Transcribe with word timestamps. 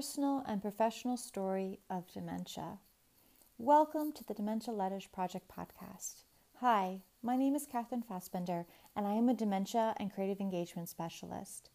personal 0.00 0.42
and 0.46 0.62
professional 0.62 1.14
story 1.18 1.78
of 1.90 2.10
dementia. 2.10 2.78
Welcome 3.58 4.12
to 4.12 4.24
the 4.24 4.32
Dementia 4.32 4.72
Letters 4.72 5.06
Project 5.06 5.46
podcast. 5.54 6.22
Hi, 6.60 7.02
my 7.22 7.36
name 7.36 7.54
is 7.54 7.66
Catherine 7.66 8.00
Fassbender, 8.00 8.64
and 8.96 9.06
I 9.06 9.12
am 9.12 9.28
a 9.28 9.34
dementia 9.34 9.92
and 9.98 10.10
creative 10.10 10.40
engagement 10.40 10.88
specialist. 10.88 11.68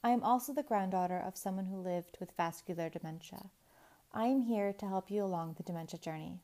I 0.00 0.10
am 0.10 0.22
also 0.22 0.52
the 0.52 0.62
granddaughter 0.62 1.18
of 1.18 1.36
someone 1.36 1.64
who 1.64 1.76
lived 1.76 2.18
with 2.20 2.36
vascular 2.36 2.88
dementia. 2.88 3.50
I 4.14 4.26
am 4.26 4.42
here 4.42 4.72
to 4.74 4.86
help 4.86 5.10
you 5.10 5.24
along 5.24 5.54
the 5.56 5.64
dementia 5.64 5.98
journey. 5.98 6.38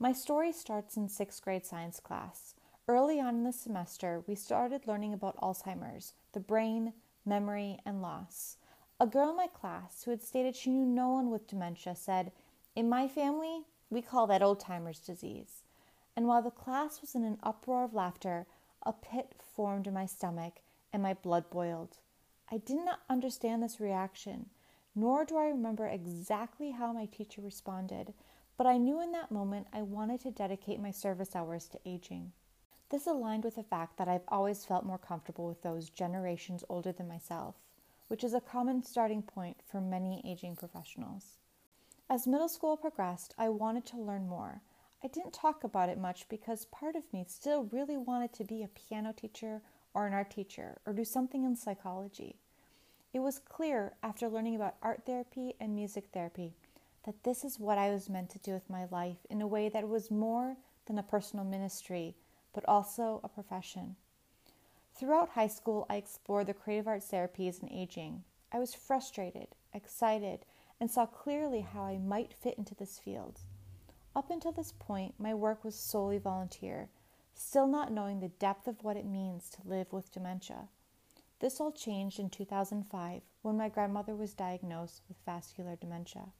My 0.00 0.12
story 0.12 0.50
starts 0.50 0.96
in 0.96 1.08
sixth 1.08 1.44
grade 1.44 1.64
science 1.64 2.00
class. 2.00 2.56
Early 2.88 3.20
on 3.20 3.36
in 3.36 3.44
the 3.44 3.52
semester, 3.52 4.24
we 4.26 4.34
started 4.34 4.88
learning 4.88 5.12
about 5.12 5.36
Alzheimer's, 5.36 6.14
the 6.32 6.40
brain, 6.40 6.94
memory, 7.24 7.78
and 7.86 8.02
loss. 8.02 8.56
A 9.00 9.06
girl 9.06 9.30
in 9.30 9.36
my 9.36 9.46
class 9.46 10.02
who 10.02 10.10
had 10.10 10.22
stated 10.22 10.56
she 10.56 10.70
knew 10.70 10.84
no 10.84 11.10
one 11.10 11.30
with 11.30 11.46
dementia 11.46 11.94
said, 11.94 12.32
In 12.74 12.88
my 12.88 13.06
family, 13.06 13.64
we 13.90 14.02
call 14.02 14.26
that 14.26 14.42
old 14.42 14.58
timer's 14.58 14.98
disease. 14.98 15.62
And 16.16 16.26
while 16.26 16.42
the 16.42 16.50
class 16.50 17.00
was 17.00 17.14
in 17.14 17.22
an 17.22 17.38
uproar 17.44 17.84
of 17.84 17.94
laughter, 17.94 18.46
a 18.82 18.92
pit 18.92 19.36
formed 19.54 19.86
in 19.86 19.94
my 19.94 20.06
stomach 20.06 20.54
and 20.92 21.00
my 21.00 21.14
blood 21.14 21.48
boiled. 21.48 21.98
I 22.50 22.58
did 22.58 22.84
not 22.84 23.00
understand 23.08 23.62
this 23.62 23.78
reaction, 23.78 24.50
nor 24.96 25.24
do 25.24 25.36
I 25.36 25.44
remember 25.44 25.86
exactly 25.86 26.72
how 26.72 26.92
my 26.92 27.06
teacher 27.06 27.40
responded, 27.40 28.14
but 28.56 28.66
I 28.66 28.78
knew 28.78 29.00
in 29.00 29.12
that 29.12 29.30
moment 29.30 29.68
I 29.72 29.82
wanted 29.82 30.22
to 30.22 30.32
dedicate 30.32 30.80
my 30.80 30.90
service 30.90 31.36
hours 31.36 31.68
to 31.68 31.78
aging. 31.86 32.32
This 32.90 33.06
aligned 33.06 33.44
with 33.44 33.54
the 33.54 33.62
fact 33.62 33.96
that 33.98 34.08
I've 34.08 34.26
always 34.26 34.64
felt 34.64 34.84
more 34.84 34.98
comfortable 34.98 35.46
with 35.46 35.62
those 35.62 35.88
generations 35.88 36.64
older 36.68 36.90
than 36.90 37.06
myself, 37.06 37.54
which 38.08 38.24
is 38.24 38.34
a 38.34 38.40
common 38.40 38.82
starting 38.82 39.22
point 39.22 39.58
for 39.70 39.80
many 39.80 40.22
aging 40.26 40.56
professionals. 40.56 41.38
As 42.10 42.26
middle 42.26 42.48
school 42.48 42.76
progressed, 42.76 43.34
I 43.38 43.50
wanted 43.50 43.86
to 43.86 44.00
learn 44.00 44.28
more. 44.28 44.62
I 45.04 45.08
didn't 45.08 45.32
talk 45.32 45.62
about 45.62 45.88
it 45.88 45.98
much 45.98 46.28
because 46.28 46.64
part 46.66 46.96
of 46.96 47.12
me 47.12 47.24
still 47.28 47.68
really 47.70 47.96
wanted 47.96 48.32
to 48.34 48.44
be 48.44 48.62
a 48.62 48.68
piano 48.68 49.12
teacher 49.12 49.60
or 49.94 50.06
an 50.06 50.14
art 50.14 50.30
teacher 50.30 50.78
or 50.86 50.92
do 50.92 51.04
something 51.04 51.44
in 51.44 51.54
psychology. 51.54 52.36
It 53.12 53.20
was 53.20 53.38
clear 53.38 53.94
after 54.02 54.28
learning 54.28 54.56
about 54.56 54.76
art 54.82 55.02
therapy 55.06 55.54
and 55.60 55.74
music 55.74 56.08
therapy 56.12 56.54
that 57.04 57.24
this 57.24 57.44
is 57.44 57.58
what 57.58 57.78
I 57.78 57.90
was 57.90 58.08
meant 58.08 58.30
to 58.30 58.38
do 58.38 58.52
with 58.52 58.68
my 58.68 58.86
life 58.90 59.18
in 59.30 59.40
a 59.40 59.46
way 59.46 59.68
that 59.68 59.88
was 59.88 60.10
more 60.10 60.56
than 60.86 60.98
a 60.98 61.02
personal 61.02 61.44
ministry 61.44 62.16
but 62.52 62.64
also 62.66 63.20
a 63.22 63.28
profession. 63.28 63.96
Throughout 64.98 65.28
high 65.28 65.46
school, 65.46 65.86
I 65.88 65.94
explored 65.94 66.48
the 66.48 66.54
creative 66.54 66.88
arts 66.88 67.08
therapies 67.08 67.62
in 67.62 67.70
aging. 67.70 68.24
I 68.50 68.58
was 68.58 68.74
frustrated, 68.74 69.46
excited, 69.72 70.44
and 70.80 70.90
saw 70.90 71.06
clearly 71.06 71.60
how 71.60 71.84
I 71.84 71.98
might 71.98 72.34
fit 72.34 72.58
into 72.58 72.74
this 72.74 72.98
field. 72.98 73.38
Up 74.16 74.28
until 74.28 74.50
this 74.50 74.72
point, 74.76 75.14
my 75.16 75.34
work 75.34 75.62
was 75.62 75.76
solely 75.76 76.18
volunteer, 76.18 76.88
still 77.32 77.68
not 77.68 77.92
knowing 77.92 78.18
the 78.18 78.26
depth 78.26 78.66
of 78.66 78.82
what 78.82 78.96
it 78.96 79.06
means 79.06 79.48
to 79.50 79.68
live 79.68 79.92
with 79.92 80.10
dementia. 80.10 80.66
This 81.38 81.60
all 81.60 81.70
changed 81.70 82.18
in 82.18 82.28
2005 82.28 83.22
when 83.42 83.56
my 83.56 83.68
grandmother 83.68 84.16
was 84.16 84.34
diagnosed 84.34 85.02
with 85.06 85.24
vascular 85.24 85.76
dementia. 85.76 86.32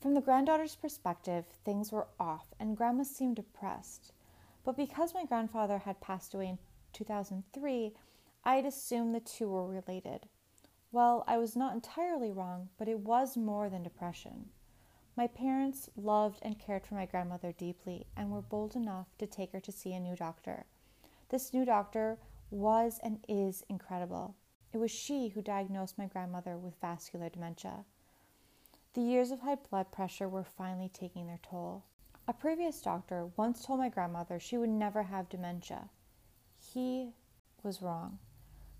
From 0.00 0.14
the 0.14 0.20
granddaughter's 0.20 0.76
perspective, 0.76 1.46
things 1.64 1.90
were 1.90 2.06
off 2.20 2.54
and 2.60 2.76
grandma 2.76 3.02
seemed 3.02 3.34
depressed. 3.34 4.12
But 4.64 4.76
because 4.76 5.14
my 5.14 5.24
grandfather 5.24 5.78
had 5.78 6.00
passed 6.00 6.32
away 6.32 6.50
in 6.50 6.58
2003, 6.94 7.92
I 8.44 8.56
had 8.56 8.64
assumed 8.64 9.14
the 9.14 9.20
two 9.20 9.48
were 9.48 9.66
related. 9.66 10.28
Well, 10.92 11.24
I 11.26 11.38
was 11.38 11.56
not 11.56 11.74
entirely 11.74 12.30
wrong, 12.30 12.68
but 12.78 12.88
it 12.88 13.00
was 13.00 13.36
more 13.36 13.68
than 13.68 13.82
depression. 13.82 14.50
My 15.16 15.26
parents 15.26 15.88
loved 15.96 16.38
and 16.42 16.58
cared 16.58 16.86
for 16.86 16.94
my 16.94 17.06
grandmother 17.06 17.52
deeply 17.52 18.06
and 18.16 18.30
were 18.30 18.42
bold 18.42 18.74
enough 18.74 19.08
to 19.18 19.26
take 19.26 19.52
her 19.52 19.60
to 19.60 19.72
see 19.72 19.92
a 19.92 20.00
new 20.00 20.16
doctor. 20.16 20.66
This 21.28 21.52
new 21.52 21.64
doctor 21.64 22.18
was 22.50 23.00
and 23.02 23.24
is 23.28 23.64
incredible. 23.68 24.34
It 24.72 24.78
was 24.78 24.90
she 24.90 25.28
who 25.28 25.42
diagnosed 25.42 25.98
my 25.98 26.06
grandmother 26.06 26.56
with 26.56 26.80
vascular 26.80 27.28
dementia. 27.28 27.84
The 28.94 29.02
years 29.02 29.30
of 29.30 29.40
high 29.40 29.56
blood 29.56 29.90
pressure 29.90 30.28
were 30.28 30.44
finally 30.44 30.88
taking 30.88 31.26
their 31.26 31.40
toll. 31.42 31.84
A 32.26 32.32
previous 32.32 32.80
doctor 32.80 33.30
once 33.36 33.64
told 33.64 33.80
my 33.80 33.88
grandmother 33.88 34.38
she 34.38 34.56
would 34.56 34.70
never 34.70 35.02
have 35.02 35.28
dementia. 35.28 35.90
He 36.74 37.12
was 37.62 37.80
wrong. 37.80 38.18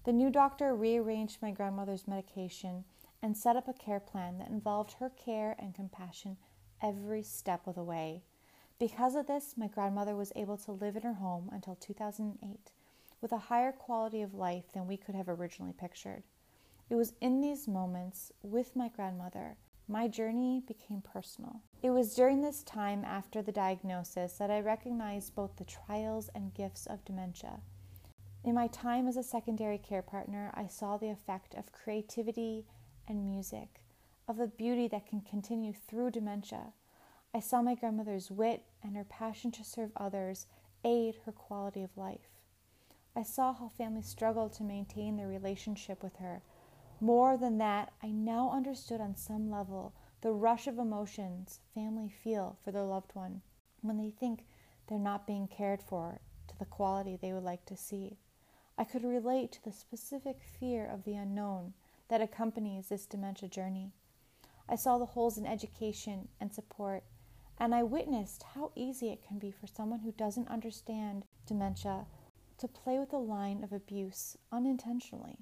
The 0.04 0.12
new 0.12 0.28
doctor 0.28 0.74
rearranged 0.74 1.40
my 1.40 1.52
grandmother's 1.52 2.08
medication 2.08 2.84
and 3.22 3.36
set 3.36 3.54
up 3.54 3.68
a 3.68 3.72
care 3.72 4.00
plan 4.00 4.38
that 4.38 4.50
involved 4.50 4.94
her 4.94 5.10
care 5.10 5.54
and 5.60 5.76
compassion 5.76 6.36
every 6.82 7.22
step 7.22 7.68
of 7.68 7.76
the 7.76 7.84
way. 7.84 8.24
Because 8.80 9.14
of 9.14 9.28
this, 9.28 9.54
my 9.56 9.68
grandmother 9.68 10.16
was 10.16 10.32
able 10.34 10.56
to 10.56 10.72
live 10.72 10.96
in 10.96 11.02
her 11.02 11.14
home 11.14 11.48
until 11.52 11.76
2008 11.76 12.72
with 13.20 13.30
a 13.30 13.38
higher 13.38 13.70
quality 13.70 14.22
of 14.22 14.34
life 14.34 14.72
than 14.72 14.88
we 14.88 14.96
could 14.96 15.14
have 15.14 15.28
originally 15.28 15.72
pictured. 15.72 16.24
It 16.90 16.96
was 16.96 17.12
in 17.20 17.40
these 17.40 17.68
moments 17.68 18.32
with 18.42 18.74
my 18.74 18.88
grandmother 18.88 19.56
my 19.86 20.08
journey 20.08 20.62
became 20.66 21.02
personal. 21.02 21.60
It 21.82 21.90
was 21.90 22.14
during 22.14 22.40
this 22.40 22.62
time 22.62 23.04
after 23.04 23.42
the 23.42 23.52
diagnosis 23.52 24.32
that 24.38 24.50
I 24.50 24.60
recognized 24.60 25.34
both 25.34 25.56
the 25.56 25.64
trials 25.64 26.30
and 26.34 26.54
gifts 26.54 26.86
of 26.86 27.04
dementia. 27.04 27.60
In 28.44 28.54
my 28.54 28.66
time 28.66 29.08
as 29.08 29.16
a 29.16 29.22
secondary 29.22 29.78
care 29.78 30.02
partner, 30.02 30.52
I 30.54 30.66
saw 30.66 30.96
the 30.96 31.08
effect 31.08 31.54
of 31.54 31.72
creativity 31.72 32.66
and 33.08 33.24
music, 33.24 33.80
of 34.28 34.36
the 34.36 34.46
beauty 34.46 34.86
that 34.88 35.06
can 35.06 35.22
continue 35.22 35.72
through 35.72 36.10
dementia. 36.10 36.74
I 37.32 37.40
saw 37.40 37.62
my 37.62 37.74
grandmother's 37.74 38.30
wit 38.30 38.64
and 38.82 38.96
her 38.96 39.04
passion 39.04 39.50
to 39.52 39.64
serve 39.64 39.90
others 39.96 40.46
aid 40.84 41.16
her 41.24 41.32
quality 41.32 41.82
of 41.82 41.96
life. 41.96 42.28
I 43.16 43.22
saw 43.22 43.54
how 43.54 43.68
families 43.68 44.06
struggled 44.06 44.52
to 44.54 44.62
maintain 44.62 45.16
their 45.16 45.28
relationship 45.28 46.02
with 46.02 46.16
her 46.16 46.42
more 47.00 47.36
than 47.36 47.58
that, 47.58 47.92
I 48.02 48.10
now 48.10 48.50
understood 48.50 49.00
on 49.00 49.16
some 49.16 49.50
level 49.50 49.92
the 50.20 50.32
rush 50.32 50.66
of 50.66 50.78
emotions 50.78 51.60
family 51.74 52.08
feel 52.08 52.56
for 52.64 52.70
their 52.70 52.84
loved 52.84 53.14
one 53.14 53.42
when 53.82 53.98
they 53.98 54.10
think 54.10 54.46
they're 54.86 54.98
not 54.98 55.26
being 55.26 55.48
cared 55.48 55.82
for 55.82 56.20
to 56.48 56.58
the 56.58 56.64
quality 56.64 57.16
they 57.16 57.32
would 57.32 57.42
like 57.42 57.66
to 57.66 57.76
see. 57.76 58.16
I 58.76 58.84
could 58.84 59.04
relate 59.04 59.52
to 59.52 59.64
the 59.64 59.72
specific 59.72 60.40
fear 60.42 60.86
of 60.86 61.04
the 61.04 61.14
unknown 61.14 61.74
that 62.08 62.20
accompanies 62.20 62.88
this 62.88 63.06
dementia 63.06 63.48
journey. 63.48 63.92
I 64.68 64.76
saw 64.76 64.98
the 64.98 65.06
holes 65.06 65.38
in 65.38 65.46
education 65.46 66.28
and 66.40 66.52
support, 66.52 67.04
and 67.58 67.74
I 67.74 67.82
witnessed 67.82 68.42
how 68.54 68.72
easy 68.74 69.10
it 69.10 69.26
can 69.26 69.38
be 69.38 69.50
for 69.50 69.66
someone 69.66 70.00
who 70.00 70.12
doesn't 70.12 70.48
understand 70.48 71.24
dementia 71.46 72.06
to 72.58 72.68
play 72.68 72.98
with 72.98 73.10
the 73.10 73.18
line 73.18 73.62
of 73.62 73.72
abuse 73.72 74.36
unintentionally. 74.50 75.38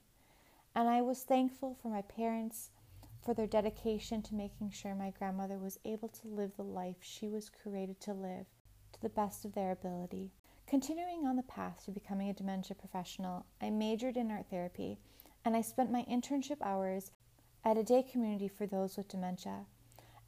And 0.74 0.88
I 0.88 1.00
was 1.00 1.22
thankful 1.22 1.76
for 1.80 1.88
my 1.88 2.02
parents 2.02 2.70
for 3.24 3.34
their 3.34 3.46
dedication 3.46 4.22
to 4.22 4.34
making 4.34 4.70
sure 4.70 4.94
my 4.94 5.10
grandmother 5.10 5.58
was 5.58 5.78
able 5.84 6.08
to 6.08 6.28
live 6.28 6.56
the 6.56 6.64
life 6.64 6.96
she 7.00 7.28
was 7.28 7.50
created 7.50 8.00
to 8.00 8.12
live 8.12 8.46
to 8.92 9.00
the 9.00 9.08
best 9.08 9.44
of 9.44 9.54
their 9.54 9.70
ability. 9.70 10.32
Continuing 10.72 11.26
on 11.26 11.36
the 11.36 11.42
path 11.42 11.84
to 11.84 11.90
becoming 11.90 12.30
a 12.30 12.32
dementia 12.32 12.74
professional, 12.74 13.44
I 13.60 13.68
majored 13.68 14.16
in 14.16 14.30
art 14.30 14.46
therapy 14.48 14.98
and 15.44 15.54
I 15.54 15.60
spent 15.60 15.92
my 15.92 16.02
internship 16.10 16.56
hours 16.62 17.10
at 17.62 17.76
a 17.76 17.82
day 17.82 18.02
community 18.02 18.48
for 18.48 18.66
those 18.66 18.96
with 18.96 19.06
dementia. 19.06 19.66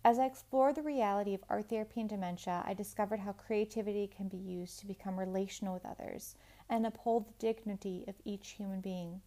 As 0.05 0.19
I 0.19 0.27
explored 0.27 0.75
the 0.75 0.83
reality 0.83 1.33
of 1.33 1.43
art 1.49 1.71
therapy 1.71 2.03
and 2.03 2.11
dementia, 2.11 2.63
I 2.67 2.75
discovered 2.75 3.21
how 3.21 3.33
creativity 3.33 4.07
can 4.07 4.29
be 4.29 4.37
used 4.37 4.79
to 4.81 4.87
become 4.87 5.19
relational 5.19 5.73
with 5.73 5.87
others 5.87 6.37
and 6.69 6.85
uphold 6.85 7.27
the 7.27 7.33
dignity 7.39 8.05
of 8.07 8.17
each 8.27 8.51
human 8.51 8.83
being. 8.83 9.23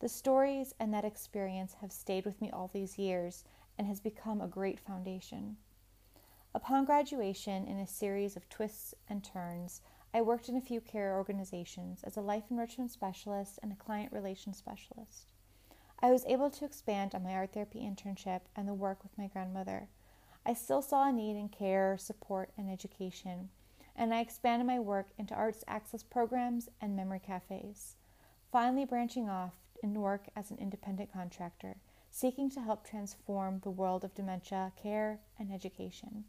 The 0.00 0.08
stories 0.08 0.74
and 0.80 0.92
that 0.92 1.04
experience 1.04 1.74
have 1.74 1.92
stayed 1.92 2.24
with 2.24 2.40
me 2.40 2.50
all 2.50 2.66
these 2.66 2.98
years 2.98 3.44
and 3.78 3.86
has 3.86 4.00
become 4.00 4.40
a 4.40 4.48
great 4.48 4.80
foundation. 4.80 5.56
Upon 6.52 6.84
graduation, 6.84 7.64
in 7.68 7.78
a 7.78 7.86
series 7.86 8.34
of 8.34 8.48
twists 8.48 8.92
and 9.08 9.22
turns, 9.22 9.82
I 10.14 10.22
worked 10.22 10.48
in 10.48 10.56
a 10.56 10.60
few 10.60 10.80
care 10.80 11.16
organizations 11.16 12.02
as 12.02 12.16
a 12.16 12.22
life 12.22 12.44
enrichment 12.50 12.90
specialist 12.90 13.58
and 13.62 13.72
a 13.72 13.76
client 13.76 14.10
relations 14.10 14.56
specialist. 14.56 15.26
I 16.00 16.10
was 16.10 16.24
able 16.26 16.50
to 16.50 16.64
expand 16.64 17.14
on 17.14 17.24
my 17.24 17.34
art 17.34 17.52
therapy 17.52 17.80
internship 17.80 18.42
and 18.56 18.66
the 18.66 18.74
work 18.74 19.02
with 19.02 19.18
my 19.18 19.26
grandmother. 19.26 19.88
I 20.46 20.54
still 20.54 20.80
saw 20.80 21.08
a 21.08 21.12
need 21.12 21.36
in 21.36 21.50
care, 21.50 21.98
support, 21.98 22.52
and 22.56 22.70
education, 22.70 23.50
and 23.94 24.14
I 24.14 24.20
expanded 24.20 24.66
my 24.66 24.78
work 24.78 25.08
into 25.18 25.34
arts 25.34 25.64
access 25.68 26.02
programs 26.02 26.68
and 26.80 26.96
memory 26.96 27.20
cafes, 27.20 27.96
finally 28.50 28.86
branching 28.86 29.28
off 29.28 29.54
in 29.82 29.92
work 29.94 30.28
as 30.34 30.50
an 30.50 30.58
independent 30.58 31.12
contractor, 31.12 31.76
seeking 32.10 32.48
to 32.50 32.60
help 32.60 32.86
transform 32.86 33.60
the 33.60 33.70
world 33.70 34.04
of 34.04 34.14
dementia 34.14 34.72
care 34.80 35.20
and 35.38 35.52
education. 35.52 36.24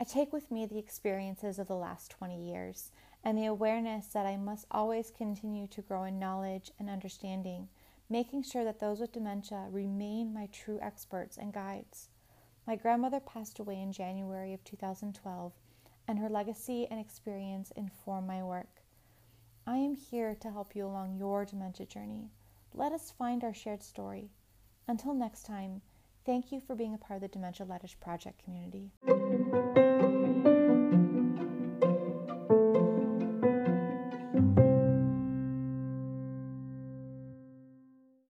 I 0.00 0.04
take 0.04 0.32
with 0.32 0.50
me 0.50 0.64
the 0.64 0.78
experiences 0.78 1.58
of 1.58 1.66
the 1.66 1.74
last 1.74 2.10
20 2.12 2.40
years 2.40 2.92
and 3.24 3.36
the 3.36 3.46
awareness 3.46 4.06
that 4.08 4.26
I 4.26 4.36
must 4.36 4.66
always 4.70 5.10
continue 5.10 5.66
to 5.68 5.82
grow 5.82 6.04
in 6.04 6.18
knowledge 6.18 6.70
and 6.78 6.88
understanding 6.88 7.68
making 8.10 8.42
sure 8.42 8.64
that 8.64 8.80
those 8.80 9.00
with 9.00 9.12
dementia 9.12 9.66
remain 9.70 10.32
my 10.32 10.48
true 10.52 10.78
experts 10.80 11.36
and 11.36 11.52
guides. 11.52 12.08
My 12.66 12.76
grandmother 12.76 13.20
passed 13.20 13.58
away 13.58 13.80
in 13.80 13.92
January 13.92 14.54
of 14.54 14.64
2012, 14.64 15.52
and 16.06 16.18
her 16.18 16.28
legacy 16.28 16.86
and 16.90 16.98
experience 16.98 17.70
inform 17.76 18.26
my 18.26 18.42
work. 18.42 18.82
I 19.66 19.76
am 19.76 19.94
here 19.94 20.34
to 20.40 20.50
help 20.50 20.74
you 20.74 20.86
along 20.86 21.16
your 21.18 21.44
dementia 21.44 21.86
journey. 21.86 22.30
Let 22.74 22.92
us 22.92 23.10
find 23.10 23.44
our 23.44 23.54
shared 23.54 23.82
story. 23.82 24.30
Until 24.86 25.12
next 25.12 25.44
time, 25.44 25.82
thank 26.24 26.50
you 26.50 26.60
for 26.60 26.74
being 26.74 26.94
a 26.94 26.98
part 26.98 27.18
of 27.18 27.22
the 27.22 27.28
Dementia 27.28 27.66
Letters 27.66 27.94
Project 27.94 28.42
community. 28.42 28.90